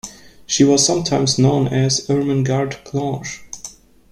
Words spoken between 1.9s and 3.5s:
Ermengarde-Blanche.